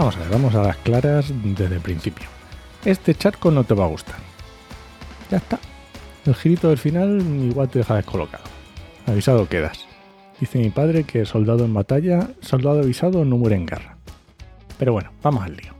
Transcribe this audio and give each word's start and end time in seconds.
Vamos 0.00 0.16
a 0.16 0.20
ver, 0.20 0.28
vamos 0.30 0.54
a 0.54 0.62
las 0.62 0.76
claras 0.78 1.30
desde 1.44 1.74
el 1.74 1.82
principio. 1.82 2.24
Este 2.86 3.14
charco 3.14 3.50
no 3.50 3.64
te 3.64 3.74
va 3.74 3.84
a 3.84 3.88
gustar. 3.88 4.16
Ya 5.30 5.36
está. 5.36 5.58
El 6.24 6.34
girito 6.34 6.70
del 6.70 6.78
final 6.78 7.20
igual 7.44 7.68
te 7.68 7.80
deja 7.80 7.96
descolocado. 7.96 8.44
Avisado 9.06 9.46
quedas. 9.46 9.84
Dice 10.40 10.58
mi 10.58 10.70
padre 10.70 11.04
que 11.04 11.26
soldado 11.26 11.66
en 11.66 11.74
batalla, 11.74 12.30
soldado 12.40 12.80
avisado 12.80 13.26
no 13.26 13.36
muere 13.36 13.56
en 13.56 13.66
guerra. 13.66 13.98
Pero 14.78 14.94
bueno, 14.94 15.10
vamos 15.22 15.44
al 15.44 15.58
lío. 15.58 15.74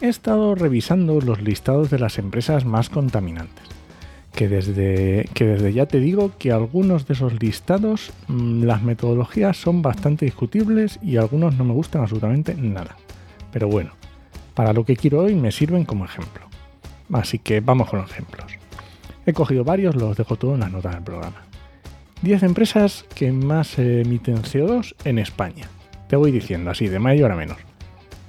He 0.00 0.08
estado 0.08 0.56
revisando 0.56 1.20
los 1.20 1.40
listados 1.40 1.90
de 1.90 2.00
las 2.00 2.18
empresas 2.18 2.64
más 2.64 2.90
contaminantes. 2.90 3.68
Que 4.34 4.48
desde, 4.48 5.28
que 5.32 5.44
desde 5.44 5.72
ya 5.72 5.86
te 5.86 6.00
digo 6.00 6.32
que 6.40 6.50
algunos 6.50 7.06
de 7.06 7.14
esos 7.14 7.40
listados, 7.40 8.10
mm, 8.26 8.64
las 8.64 8.82
metodologías 8.82 9.56
son 9.56 9.80
bastante 9.80 10.24
discutibles 10.24 10.98
y 11.02 11.18
algunos 11.18 11.54
no 11.54 11.62
me 11.62 11.72
gustan 11.72 12.02
absolutamente 12.02 12.56
nada. 12.56 12.96
Pero 13.52 13.68
bueno, 13.68 13.92
para 14.54 14.72
lo 14.72 14.84
que 14.84 14.96
quiero 14.96 15.20
hoy 15.20 15.34
me 15.34 15.52
sirven 15.52 15.84
como 15.84 16.04
ejemplo. 16.04 16.46
Así 17.12 17.38
que 17.38 17.60
vamos 17.60 17.88
con 17.88 18.00
los 18.00 18.10
ejemplos. 18.10 18.52
He 19.26 19.32
cogido 19.32 19.64
varios, 19.64 19.94
los 19.94 20.16
dejo 20.16 20.36
todos 20.36 20.54
en 20.54 20.60
las 20.60 20.72
notas 20.72 20.94
del 20.94 21.02
programa. 21.02 21.42
10 22.22 22.42
empresas 22.42 23.04
que 23.14 23.30
más 23.30 23.78
emiten 23.78 24.42
CO2 24.42 24.94
en 25.04 25.18
España. 25.18 25.68
Te 26.08 26.16
voy 26.16 26.32
diciendo 26.32 26.70
así, 26.70 26.88
de 26.88 26.98
mayor 26.98 27.30
a 27.30 27.36
menos. 27.36 27.58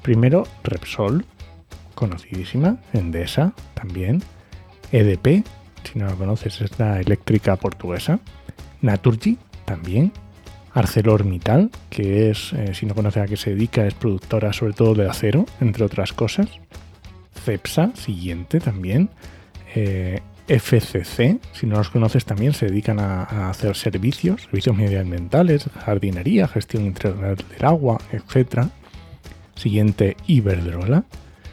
Primero, 0.01 0.43
Repsol, 0.63 1.25
conocidísima, 1.95 2.77
Endesa 2.93 3.53
también, 3.73 4.21
EDP, 4.91 5.45
si 5.83 5.99
no 5.99 6.05
la 6.05 6.13
conoces 6.13 6.61
es 6.61 6.77
la 6.79 6.99
eléctrica 6.99 7.55
portuguesa, 7.55 8.19
Naturgy 8.81 9.37
también, 9.65 10.11
ArcelorMittal, 10.73 11.71
que 11.89 12.29
es, 12.29 12.53
eh, 12.53 12.73
si 12.73 12.85
no 12.85 12.95
conoces 12.95 13.23
a 13.23 13.27
qué 13.27 13.37
se 13.37 13.51
dedica, 13.51 13.85
es 13.85 13.93
productora 13.93 14.53
sobre 14.53 14.73
todo 14.73 14.93
de 14.95 15.09
acero, 15.09 15.45
entre 15.61 15.83
otras 15.83 16.13
cosas, 16.13 16.47
Cepsa, 17.43 17.91
siguiente 17.95 18.59
también, 18.59 19.09
eh, 19.75 20.21
FCC, 20.49 21.39
si 21.53 21.67
no 21.67 21.77
los 21.77 21.91
conoces 21.91 22.25
también, 22.25 22.53
se 22.53 22.65
dedican 22.65 22.99
a, 22.99 23.49
hacer 23.49 23.75
servicios, 23.75 24.41
servicios 24.41 24.75
medioambientales, 24.75 25.69
jardinería, 25.85 26.47
gestión 26.47 26.85
integral 26.85 27.35
del 27.35 27.65
agua, 27.65 27.99
etc. 28.11 28.67
Siguiente, 29.55 30.17
Iberdrola. 30.25 31.03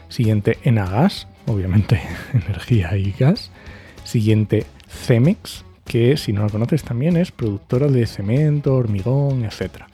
Siguiente, 0.09 0.59
Enagas, 0.63 1.29
obviamente 1.47 2.01
energía 2.33 2.97
y 2.97 3.13
gas. 3.13 3.51
Siguiente, 4.05 4.65
Cemex, 4.89 5.66
que 5.87 6.17
si 6.17 6.33
no 6.33 6.43
lo 6.43 6.51
conoces 6.51 6.83
también 6.83 7.17
es 7.17 7.31
productora 7.31 7.87
de 7.89 8.07
cemento, 8.07 8.75
hormigón, 8.75 9.45
etc. 9.45 9.85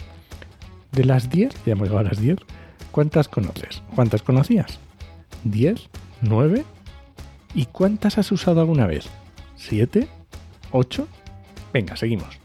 De 0.91 1.05
las 1.05 1.31
10, 1.31 1.53
ya 1.65 1.73
hemos 1.73 1.89
llegado 1.89 2.07
a 2.07 2.11
las 2.11 2.21
10, 2.21 2.39
¿cuántas 2.91 3.29
conoces? 3.29 3.83
¿Cuántas 3.95 4.23
conocías? 4.23 4.79
¿10? 5.47 5.89
¿9? 6.23 6.65
¿Y 7.55 7.67
cuántas 7.67 8.19
has 8.19 8.33
usado 8.33 8.61
alguna 8.61 8.87
vez? 8.87 9.07
¿7? 9.59 10.07
¿8? 10.73 11.07
Venga, 11.73 11.97
seguimos. 11.97 12.39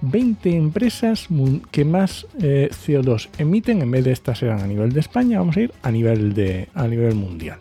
20 0.00 0.56
empresas 0.56 1.28
que 1.70 1.84
más 1.84 2.26
eh, 2.40 2.68
CO2 2.70 3.28
emiten, 3.38 3.82
en 3.82 3.90
vez 3.90 4.04
de 4.04 4.12
estas 4.12 4.42
eran 4.42 4.60
a 4.60 4.66
nivel 4.66 4.92
de 4.92 5.00
España, 5.00 5.38
vamos 5.38 5.56
a 5.56 5.62
ir 5.62 5.72
a 5.82 5.90
nivel, 5.90 6.34
de, 6.34 6.68
a 6.74 6.86
nivel 6.86 7.14
mundial. 7.14 7.58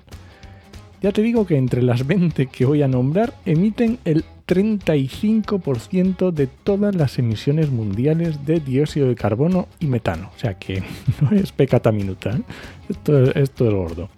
Ya 1.01 1.11
te 1.11 1.21
digo 1.21 1.45
que 1.45 1.57
entre 1.57 1.81
las 1.81 2.05
20 2.05 2.47
que 2.47 2.65
voy 2.65 2.81
a 2.81 2.87
nombrar 2.87 3.33
emiten 3.45 3.99
el 4.05 4.23
35% 4.47 6.31
de 6.31 6.47
todas 6.47 6.95
las 6.95 7.19
emisiones 7.19 7.69
mundiales 7.69 8.45
de 8.45 8.61
dióxido 8.61 9.07
de 9.07 9.15
carbono 9.15 9.67
y 9.79 9.87
metano. 9.87 10.31
O 10.35 10.39
sea 10.39 10.53
que 10.55 10.81
no 11.21 11.31
es 11.31 11.51
pecata 11.51 11.91
minuta. 11.91 12.31
¿eh? 12.31 12.41
Esto, 12.89 13.31
esto 13.35 13.67
es 13.67 13.73
gordo. 13.73 14.09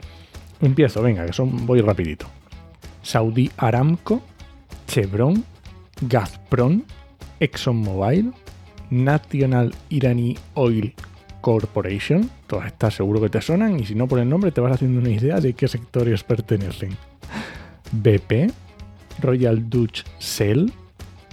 Empiezo, 0.62 1.02
venga, 1.02 1.26
que 1.26 1.34
son, 1.34 1.66
voy 1.66 1.82
rapidito. 1.82 2.28
Saudi 3.02 3.50
Aramco, 3.58 4.22
Chevron, 4.88 5.44
Gazprom, 6.02 6.84
ExxonMobil, 7.40 8.32
National 8.92 9.74
Irani 9.90 10.38
Oil 10.54 10.94
Corporation. 11.42 12.30
Todas 12.46 12.68
estas 12.68 12.94
seguro 12.94 13.22
que 13.22 13.30
te 13.30 13.42
sonan 13.42 13.80
y 13.80 13.86
si 13.86 13.96
no 13.96 14.08
por 14.08 14.20
el 14.20 14.30
nombre 14.30 14.52
te 14.52 14.62
vas 14.62 14.74
haciendo 14.74 15.00
una 15.00 15.10
idea 15.10 15.40
de 15.40 15.54
qué 15.54 15.68
sectores 15.68 16.24
pertenecen. 16.24 16.96
BP, 17.92 18.52
Royal 19.22 19.70
Dutch 19.70 20.04
Shell, 20.20 20.72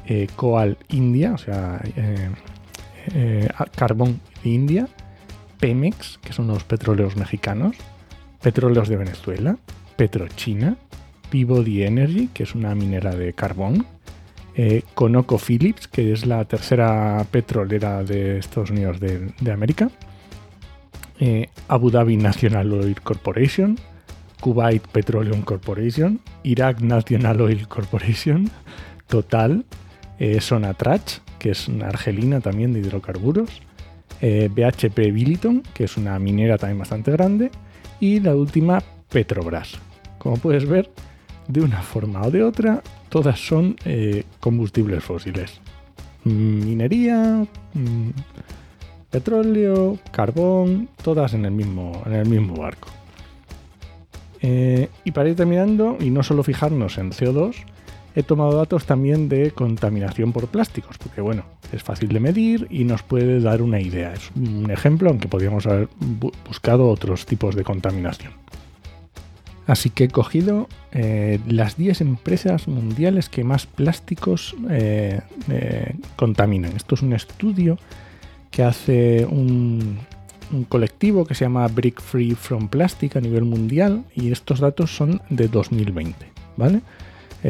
eh, 0.06 0.26
Coal 0.36 0.76
India, 0.88 1.32
o 1.32 1.38
sea, 1.38 1.80
eh, 1.96 2.30
eh, 3.14 3.48
Carbón 3.74 4.20
India, 4.44 4.88
Pemex, 5.58 6.18
que 6.18 6.32
son 6.32 6.46
los 6.48 6.64
petróleos 6.64 7.16
mexicanos, 7.16 7.76
Petróleos 8.42 8.88
de 8.88 8.96
Venezuela, 8.96 9.56
Petrochina, 9.96 10.76
Peabody 11.30 11.82
Energy, 11.82 12.28
que 12.32 12.44
es 12.44 12.54
una 12.54 12.74
minera 12.74 13.14
de 13.14 13.32
carbón, 13.32 13.86
eh, 14.54 14.82
ConocoPhillips, 14.94 15.88
que 15.88 16.12
es 16.12 16.26
la 16.26 16.44
tercera 16.44 17.26
petrolera 17.30 18.04
de 18.04 18.38
Estados 18.38 18.70
Unidos 18.70 19.00
de, 19.00 19.52
América, 19.52 19.90
eh, 21.18 21.48
Abu 21.68 21.90
Dhabi 21.90 22.16
National 22.16 22.72
Oil 22.72 23.00
Corporation, 23.02 23.78
Kuwait 24.40 24.86
Petroleum 24.88 25.42
Corporation, 25.42 26.20
Iraq 26.42 26.80
National 26.80 27.40
Oil 27.40 27.66
Corporation, 27.68 28.50
Total, 29.06 29.64
eh, 30.18 30.40
Sonatrach, 30.40 31.20
que 31.38 31.50
es 31.50 31.68
una 31.68 31.88
argelina 31.88 32.40
también 32.40 32.72
de 32.72 32.80
hidrocarburos, 32.80 33.62
BHP 34.20 35.12
Billiton, 35.12 35.62
que 35.74 35.84
es 35.84 35.98
una 35.98 36.18
minera 36.18 36.56
también 36.56 36.78
bastante 36.78 37.10
grande, 37.10 37.50
y 38.00 38.20
la 38.20 38.34
última 38.34 38.82
Petrobras. 39.10 39.78
Como 40.18 40.36
puedes 40.36 40.66
ver, 40.66 40.90
de 41.48 41.60
una 41.60 41.82
forma 41.82 42.22
o 42.22 42.30
de 42.30 42.42
otra, 42.42 42.82
todas 43.08 43.38
son 43.38 43.76
eh, 43.84 44.24
combustibles 44.40 45.04
fósiles. 45.04 45.60
Minería, 46.24 47.46
mm, 47.74 48.10
petróleo, 49.10 49.98
carbón, 50.10 50.88
todas 51.02 51.34
en 51.34 51.44
el 51.44 51.52
mismo, 51.52 52.02
en 52.06 52.14
el 52.14 52.28
mismo 52.28 52.56
barco. 52.56 52.88
Eh, 54.42 54.88
y 55.04 55.12
para 55.12 55.28
ir 55.28 55.36
terminando, 55.36 55.96
y 56.00 56.10
no 56.10 56.22
solo 56.22 56.42
fijarnos 56.42 56.98
en 56.98 57.10
CO2, 57.10 57.54
he 58.14 58.22
tomado 58.22 58.56
datos 58.56 58.86
también 58.86 59.28
de 59.28 59.50
contaminación 59.50 60.32
por 60.32 60.48
plásticos, 60.48 60.96
porque 60.98 61.20
bueno, 61.20 61.44
es 61.72 61.82
fácil 61.82 62.08
de 62.08 62.20
medir 62.20 62.66
y 62.70 62.84
nos 62.84 63.02
puede 63.02 63.40
dar 63.40 63.62
una 63.62 63.80
idea. 63.80 64.12
Es 64.12 64.30
un 64.34 64.70
ejemplo, 64.70 65.10
aunque 65.10 65.28
podríamos 65.28 65.66
haber 65.66 65.88
buscado 66.46 66.88
otros 66.88 67.26
tipos 67.26 67.54
de 67.54 67.64
contaminación. 67.64 68.32
Así 69.66 69.90
que 69.90 70.04
he 70.04 70.08
cogido 70.08 70.68
eh, 70.92 71.40
las 71.46 71.76
10 71.76 72.00
empresas 72.00 72.68
mundiales 72.68 73.28
que 73.28 73.42
más 73.42 73.66
plásticos 73.66 74.54
eh, 74.70 75.20
contaminan. 76.14 76.76
Esto 76.76 76.94
es 76.94 77.02
un 77.02 77.12
estudio 77.12 77.76
que 78.52 78.62
hace 78.62 79.26
un, 79.26 79.98
colectivo 80.68 81.24
que 81.24 81.34
se 81.34 81.44
llama 81.44 81.66
Brick 81.68 82.00
Free 82.00 82.34
from 82.34 82.68
Plastic 82.68 83.16
a 83.16 83.20
nivel 83.20 83.44
mundial 83.44 84.04
y 84.14 84.32
estos 84.32 84.60
datos 84.60 84.94
son 84.94 85.20
de 85.30 85.48
2020, 85.48 86.26
¿vale? 86.56 86.80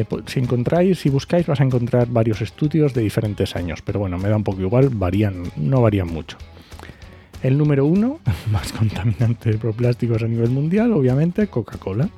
Pues, 0.09 0.25
si 0.27 0.39
encontráis, 0.39 0.99
si 0.99 1.09
buscáis, 1.09 1.47
vas 1.47 1.59
a 1.59 1.63
encontrar 1.63 2.07
varios 2.07 2.41
estudios 2.41 2.93
de 2.93 3.01
diferentes 3.01 3.55
años, 3.55 3.81
pero 3.81 3.99
bueno, 3.99 4.17
me 4.17 4.29
da 4.29 4.35
un 4.35 4.43
poco 4.43 4.61
igual, 4.61 4.89
varían, 4.89 5.43
no 5.55 5.81
varían 5.81 6.07
mucho. 6.07 6.37
El 7.41 7.57
número 7.57 7.85
uno, 7.85 8.19
más 8.51 8.71
contaminante 8.73 9.57
por 9.57 9.73
plásticos 9.73 10.23
a 10.23 10.27
nivel 10.27 10.49
mundial, 10.49 10.93
obviamente, 10.93 11.47
Coca-Cola. 11.47 12.09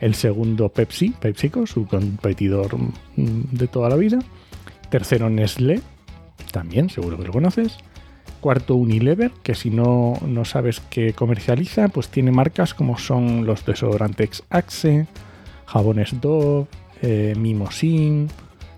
El 0.00 0.14
segundo, 0.14 0.68
Pepsi, 0.68 1.10
PepsiCo, 1.10 1.66
su 1.66 1.86
competidor 1.86 2.76
mm, 2.76 3.42
de 3.52 3.68
toda 3.68 3.88
la 3.88 3.96
vida. 3.96 4.18
Tercero, 4.90 5.30
Nestlé, 5.30 5.80
también, 6.52 6.90
seguro 6.90 7.16
que 7.16 7.24
lo 7.24 7.32
conoces. 7.32 7.78
Cuarto, 8.44 8.76
Unilever, 8.76 9.30
que 9.42 9.54
si 9.54 9.70
no, 9.70 10.18
no 10.20 10.44
sabes 10.44 10.82
qué 10.90 11.14
comercializa, 11.14 11.88
pues 11.88 12.10
tiene 12.10 12.30
marcas 12.30 12.74
como 12.74 12.98
son 12.98 13.46
los 13.46 13.64
desodorantes 13.64 14.42
Axe, 14.50 15.06
jabones 15.64 16.20
Dove, 16.20 16.66
eh, 17.00 17.32
Mimosin, 17.38 18.28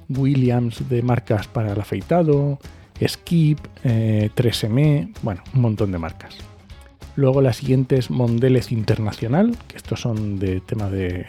Williams 0.09 0.89
de 0.89 1.03
marcas 1.03 1.49
para 1.49 1.73
el 1.73 1.81
afeitado, 1.81 2.61
Skip, 3.05 3.59
3M, 3.83 4.79
eh, 4.79 5.09
bueno, 5.23 5.43
un 5.53 5.63
montón 5.63 5.91
de 5.91 5.99
marcas. 5.99 6.37
Luego 7.17 7.43
la 7.43 7.53
siguiente 7.53 7.97
es 7.97 8.09
Mondelez 8.09 8.71
Internacional, 8.71 9.57
que 9.67 9.79
estos 9.79 10.01
son 10.01 10.39
de 10.39 10.61
tema 10.61 10.89
de 10.91 11.27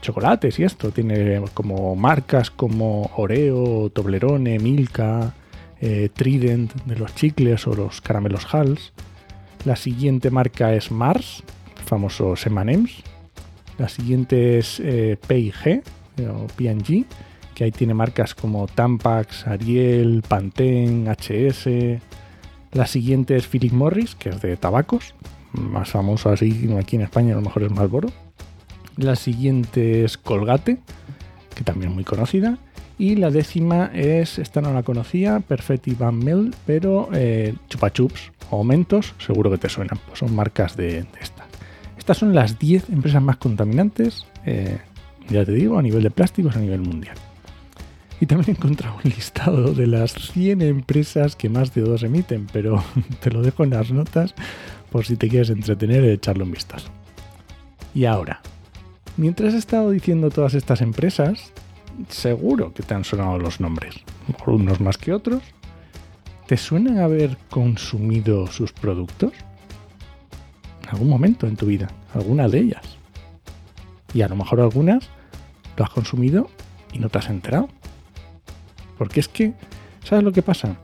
chocolates 0.00 0.58
y 0.58 0.64
esto. 0.64 0.90
Tiene 0.90 1.42
como 1.52 1.94
marcas 1.96 2.50
como 2.50 3.10
Oreo, 3.14 3.90
Toblerone, 3.90 4.58
Milka, 4.58 5.34
eh, 5.86 6.08
Trident 6.08 6.72
de 6.86 6.96
los 6.96 7.14
chicles 7.14 7.66
o 7.66 7.74
los 7.74 8.00
caramelos 8.00 8.46
Hals. 8.54 8.94
La 9.66 9.76
siguiente 9.76 10.30
marca 10.30 10.72
es 10.72 10.90
Mars, 10.90 11.44
famoso 11.84 12.34
M&M's. 12.42 13.02
La 13.76 13.90
siguiente 13.90 14.58
es 14.58 14.80
eh, 14.80 15.18
P&G 15.26 15.82
eh, 16.16 16.28
o 16.28 16.46
P&G, 16.46 17.04
que 17.54 17.64
ahí 17.64 17.70
tiene 17.70 17.92
marcas 17.92 18.34
como 18.34 18.66
Tampax, 18.66 19.46
Ariel, 19.46 20.22
Pantene, 20.26 21.10
HS. 21.10 22.00
La 22.72 22.86
siguiente 22.86 23.36
es 23.36 23.46
Philip 23.46 23.72
Morris, 23.72 24.14
que 24.14 24.30
es 24.30 24.40
de 24.40 24.56
tabacos, 24.56 25.14
más 25.52 25.90
famoso 25.90 26.30
así 26.30 26.66
aquí 26.78 26.96
en 26.96 27.02
España 27.02 27.34
a 27.34 27.36
lo 27.36 27.42
mejor 27.42 27.62
es 27.62 27.70
Marlboro. 27.70 28.08
La 28.96 29.16
siguiente 29.16 30.04
es 30.04 30.16
Colgate, 30.16 30.78
que 31.54 31.62
también 31.62 31.90
es 31.90 31.94
muy 31.94 32.04
conocida. 32.04 32.56
Y 32.98 33.16
la 33.16 33.30
décima 33.30 33.90
es, 33.92 34.38
esta 34.38 34.60
no 34.60 34.72
la 34.72 34.82
conocía, 34.82 35.40
Perfetti 35.40 35.94
Van 35.94 36.18
Mel, 36.18 36.54
pero 36.64 37.08
eh, 37.12 37.54
Chupa 37.68 37.92
Chups 37.92 38.30
o 38.50 38.62
Mentos, 38.62 39.14
seguro 39.18 39.50
que 39.50 39.58
te 39.58 39.68
suenan, 39.68 39.98
pues 40.06 40.20
son 40.20 40.34
marcas 40.34 40.76
de, 40.76 41.04
estas. 41.20 41.46
Estas 41.98 42.18
son 42.18 42.34
las 42.34 42.58
10 42.58 42.90
empresas 42.90 43.20
más 43.20 43.36
contaminantes, 43.38 44.26
eh, 44.46 44.78
ya 45.28 45.44
te 45.44 45.52
digo, 45.52 45.78
a 45.78 45.82
nivel 45.82 46.02
de 46.02 46.10
plásticos 46.10 46.54
a 46.56 46.60
nivel 46.60 46.80
mundial. 46.80 47.16
Y 48.20 48.26
también 48.26 48.50
he 48.50 48.58
encontrado 48.58 48.96
un 49.04 49.10
listado 49.10 49.74
de 49.74 49.88
las 49.88 50.12
100 50.12 50.62
empresas 50.62 51.34
que 51.34 51.48
más 51.48 51.74
de 51.74 51.80
dos 51.80 52.04
emiten, 52.04 52.46
pero 52.52 52.82
te 53.20 53.30
lo 53.30 53.42
dejo 53.42 53.64
en 53.64 53.70
las 53.70 53.90
notas 53.90 54.34
por 54.92 55.04
si 55.04 55.16
te 55.16 55.28
quieres 55.28 55.50
entretener 55.50 56.04
y 56.04 56.10
echarle 56.10 56.44
un 56.44 56.52
vistazo. 56.52 56.90
Y 57.92 58.04
ahora, 58.04 58.40
Mientras 59.16 59.54
he 59.54 59.58
estado 59.58 59.90
diciendo 59.90 60.30
todas 60.30 60.54
estas 60.54 60.80
empresas, 60.80 61.52
seguro 62.08 62.72
que 62.72 62.82
te 62.82 62.94
han 62.94 63.04
sonado 63.04 63.38
los 63.38 63.60
nombres, 63.60 63.94
unos 64.46 64.80
más 64.80 64.98
que 64.98 65.12
otros. 65.12 65.42
¿Te 66.46 66.56
suenan 66.56 66.98
haber 66.98 67.36
consumido 67.50 68.46
sus 68.48 68.72
productos? 68.72 69.32
En 70.82 70.90
algún 70.90 71.08
momento 71.08 71.46
en 71.46 71.56
tu 71.56 71.66
vida, 71.66 71.88
alguna 72.12 72.48
de 72.48 72.60
ellas. 72.60 72.98
Y 74.12 74.22
a 74.22 74.28
lo 74.28 74.36
mejor 74.36 74.60
algunas 74.60 75.08
lo 75.76 75.84
has 75.84 75.90
consumido 75.90 76.48
y 76.92 76.98
no 76.98 77.08
te 77.08 77.18
has 77.18 77.28
enterado. 77.28 77.68
Porque 78.98 79.20
es 79.20 79.28
que, 79.28 79.54
¿sabes 80.04 80.22
lo 80.22 80.32
que 80.32 80.42
pasa? 80.42 80.76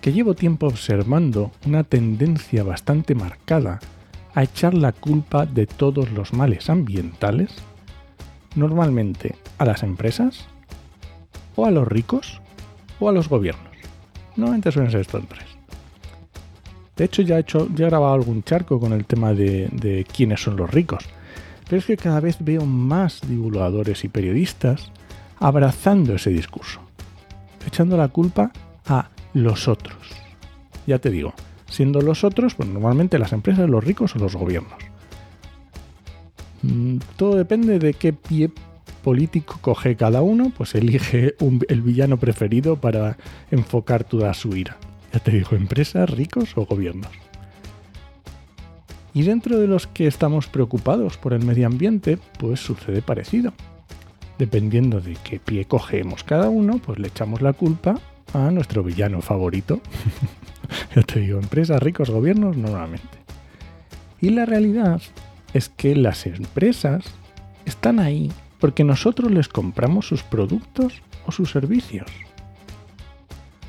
Que 0.00 0.12
llevo 0.12 0.34
tiempo 0.34 0.66
observando 0.66 1.50
una 1.66 1.82
tendencia 1.82 2.62
bastante 2.62 3.14
marcada 3.14 3.80
a 4.34 4.42
echar 4.44 4.74
la 4.74 4.92
culpa 4.92 5.46
de 5.46 5.66
todos 5.66 6.12
los 6.12 6.32
males 6.32 6.70
ambientales, 6.70 7.50
normalmente 8.54 9.36
a 9.58 9.64
las 9.64 9.82
empresas, 9.82 10.46
o 11.56 11.66
a 11.66 11.70
los 11.70 11.86
ricos, 11.86 12.40
o 13.00 13.08
a 13.08 13.12
los 13.12 13.28
gobiernos. 13.28 13.72
Normalmente 14.36 14.72
suelen 14.72 14.90
ser 14.90 15.00
estos 15.00 15.26
tres. 15.28 15.44
De 16.96 17.04
hecho, 17.04 17.22
ya 17.22 17.36
he, 17.36 17.40
hecho, 17.40 17.68
ya 17.74 17.86
grabado 17.86 18.14
algún 18.14 18.42
charco 18.42 18.80
con 18.80 18.92
el 18.92 19.04
tema 19.04 19.32
de, 19.32 19.68
de 19.72 20.04
quiénes 20.04 20.42
son 20.42 20.56
los 20.56 20.70
ricos. 20.70 21.04
Pero 21.68 21.78
es 21.78 21.86
que 21.86 21.96
cada 21.96 22.20
vez 22.20 22.36
veo 22.40 22.64
más 22.64 23.20
divulgadores 23.28 24.04
y 24.04 24.08
periodistas 24.08 24.90
abrazando 25.38 26.14
ese 26.14 26.30
discurso, 26.30 26.80
echando 27.66 27.96
la 27.96 28.08
culpa 28.08 28.52
a 28.86 29.10
los 29.34 29.68
otros. 29.68 29.96
Ya 30.86 30.98
te 30.98 31.10
digo, 31.10 31.34
siendo 31.68 32.00
los 32.00 32.24
otros, 32.24 32.54
pues 32.54 32.68
normalmente 32.68 33.18
las 33.18 33.32
empresas, 33.32 33.68
los 33.68 33.84
ricos 33.84 34.16
o 34.16 34.18
los 34.18 34.34
gobiernos. 34.34 34.87
Mm, 36.62 36.98
todo 37.16 37.36
depende 37.36 37.78
de 37.78 37.94
qué 37.94 38.12
pie 38.12 38.50
político 39.02 39.58
coge 39.60 39.96
cada 39.96 40.22
uno, 40.22 40.52
pues 40.56 40.74
elige 40.74 41.34
el 41.68 41.82
villano 41.82 42.18
preferido 42.18 42.76
para 42.76 43.16
enfocar 43.50 44.04
toda 44.04 44.34
su 44.34 44.56
ira. 44.56 44.76
Ya 45.12 45.20
te 45.20 45.30
digo, 45.30 45.56
empresas, 45.56 46.10
ricos 46.10 46.56
o 46.56 46.66
gobiernos. 46.66 47.10
Y 49.14 49.22
dentro 49.22 49.58
de 49.58 49.66
los 49.66 49.86
que 49.86 50.06
estamos 50.06 50.46
preocupados 50.46 51.16
por 51.16 51.32
el 51.32 51.44
medio 51.44 51.66
ambiente, 51.66 52.18
pues 52.38 52.60
sucede 52.60 53.02
parecido. 53.02 53.52
Dependiendo 54.38 55.00
de 55.00 55.16
qué 55.24 55.40
pie 55.40 55.64
cogemos 55.64 56.22
cada 56.22 56.48
uno, 56.48 56.78
pues 56.78 56.98
le 56.98 57.08
echamos 57.08 57.42
la 57.42 57.52
culpa 57.52 57.98
a 58.34 58.50
nuestro 58.50 58.82
villano 58.82 59.22
favorito. 59.22 59.80
ya 60.94 61.02
te 61.02 61.20
digo, 61.20 61.38
empresas, 61.40 61.82
ricos, 61.82 62.10
gobiernos, 62.10 62.56
normalmente. 62.56 63.18
Y 64.20 64.30
la 64.30 64.44
realidad 64.44 65.00
es 65.54 65.68
que 65.68 65.96
las 65.96 66.26
empresas 66.26 67.04
están 67.64 68.00
ahí 68.00 68.30
porque 68.58 68.84
nosotros 68.84 69.30
les 69.30 69.48
compramos 69.48 70.06
sus 70.06 70.22
productos 70.22 71.02
o 71.26 71.32
sus 71.32 71.50
servicios. 71.50 72.10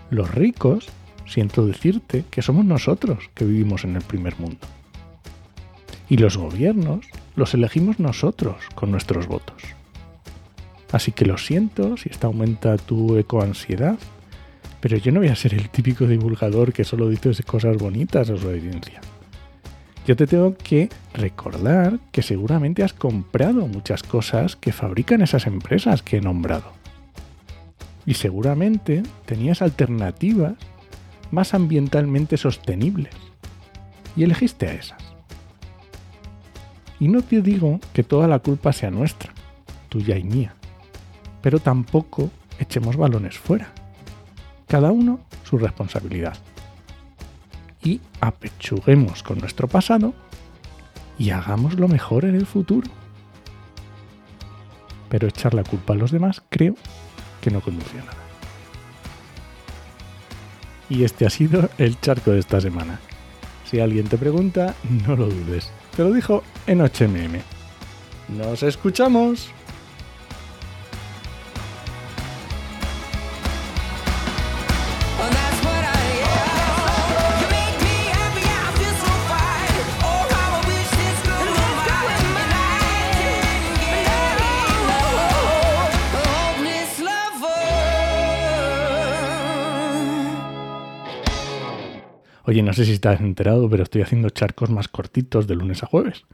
Los 0.10 0.34
ricos, 0.34 0.88
siento 1.28 1.66
decirte 1.66 2.26
que 2.30 2.42
somos 2.42 2.66
nosotros 2.66 3.30
que 3.36 3.46
vivimos 3.46 3.84
en 3.84 3.96
el 3.96 4.02
primer 4.02 4.40
mundo. 4.40 4.68
Y 6.10 6.18
los 6.18 6.38
gobiernos 6.38 7.06
los 7.36 7.54
elegimos 7.54 8.00
nosotros 8.00 8.58
con 8.74 8.90
nuestros 8.90 9.28
votos. 9.28 9.62
Así 10.92 11.12
que 11.12 11.26
lo 11.26 11.38
siento 11.38 11.98
si 11.98 12.10
esta 12.10 12.28
aumenta 12.28 12.78
tu 12.78 13.18
ecoansiedad, 13.18 14.00
pero 14.82 14.98
yo 14.98 15.12
no 15.12 15.20
voy 15.20 15.30
a 15.30 15.36
ser 15.36 15.54
el 15.54 15.70
típico 15.70 16.08
divulgador 16.08 16.74
que 16.74 16.84
solo 16.84 17.10
dice 17.10 17.44
cosas 17.44 17.78
bonitas 17.78 18.30
a 18.32 18.38
su 18.38 18.48
audiencia. 18.48 19.02
Yo 20.10 20.16
te 20.16 20.26
tengo 20.26 20.56
que 20.58 20.90
recordar 21.14 22.00
que 22.12 22.24
seguramente 22.24 22.82
has 22.82 22.94
comprado 22.94 23.68
muchas 23.68 24.02
cosas 24.02 24.56
que 24.56 24.72
fabrican 24.72 25.22
esas 25.22 25.46
empresas 25.46 26.02
que 26.02 26.18
he 26.18 26.20
nombrado. 26.20 26.72
Y 28.08 28.16
seguramente 28.16 29.04
tenías 29.28 29.62
alternativas 29.62 30.54
más 31.30 31.54
ambientalmente 31.54 32.38
sostenibles. 32.38 33.14
Y 34.16 34.24
elegiste 34.24 34.68
a 34.70 34.74
esas. 34.74 35.04
Y 37.00 37.08
no 37.08 37.22
te 37.22 37.44
digo 37.44 37.80
que 37.94 38.02
toda 38.02 38.28
la 38.28 38.40
culpa 38.40 38.74
sea 38.74 38.90
nuestra, 38.90 39.32
tuya 39.90 40.18
y 40.18 40.24
mía. 40.24 40.56
Pero 41.44 41.60
tampoco 41.60 42.32
echemos 42.58 42.98
balones 42.98 43.38
fuera 43.38 43.72
cada 44.66 44.92
uno 44.92 45.20
su 45.44 45.60
responsabilidad. 45.60 46.36
Y 47.84 48.02
apechuguemos 48.20 49.24
con 49.24 49.40
nuestro 49.40 49.68
pasado 49.68 50.14
y 51.18 51.32
hagamos 51.32 51.76
lo 51.80 51.88
mejor 51.88 52.26
en 52.26 52.36
el 52.36 52.46
futuro. 52.46 52.90
Pero 55.10 55.28
echar 55.28 55.54
la 55.54 55.64
culpa 55.64 55.94
a 55.94 55.98
los 55.98 56.12
demás 56.12 56.42
creo 56.50 56.76
que 57.42 57.52
no 57.52 57.62
conduce 57.62 58.00
a 58.00 58.04
nada. 58.04 58.18
Y 60.90 61.04
este 61.04 61.26
ha 61.26 61.30
sido 61.30 61.70
el 61.78 62.00
charco 62.00 62.32
de 62.32 62.40
esta 62.40 62.60
semana. 62.60 63.00
Si 63.66 63.80
alguien 63.80 64.08
te 64.08 64.18
pregunta, 64.18 64.76
no 65.08 65.16
lo 65.16 65.28
dudes. 65.28 65.72
Te 65.96 66.04
lo 66.04 66.12
dijo 66.12 66.44
en 66.66 66.80
HMM. 66.80 67.40
¡Nos 68.38 68.64
escuchamos! 68.64 69.52
Oye, 92.50 92.64
no 92.64 92.74
sé 92.74 92.84
si 92.84 92.94
estás 92.94 93.22
enterado, 93.22 93.70
pero 93.70 93.84
estoy 93.84 94.02
haciendo 94.02 94.32
charcos 94.32 94.72
más 94.72 94.88
cortitos 94.88 95.46
de 95.46 95.54
lunes 95.54 95.84
a 95.84 95.86
jueves. 95.86 96.26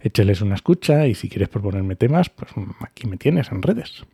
Écheles 0.00 0.40
una 0.40 0.54
escucha 0.54 1.06
y 1.06 1.14
si 1.14 1.28
quieres 1.28 1.50
proponerme 1.50 1.96
temas, 1.96 2.30
pues 2.30 2.50
aquí 2.80 3.06
me 3.06 3.18
tienes 3.18 3.52
en 3.52 3.60
redes. 3.60 4.06